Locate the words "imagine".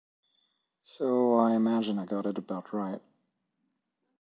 1.53-1.99